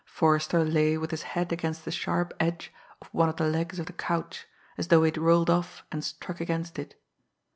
Forrester 0.03 0.65
lay 0.65 0.97
with 0.97 1.11
his 1.11 1.21
head 1.37 1.51
against 1.53 1.85
the 1.85 1.91
sharp 1.91 2.33
edge 2.39 2.73
of 3.03 3.09
one 3.09 3.29
of 3.29 3.35
the 3.35 3.45
legs 3.47 3.77
of 3.77 3.85
the 3.85 3.93
couch, 3.93 4.47
as 4.75 4.87
though 4.87 5.03
he 5.03 5.09
had 5.11 5.17
rolled 5.19 5.51
off 5.51 5.83
and 5.91 6.03
struck 6.03 6.41
against 6.41 6.79
it. 6.79 6.99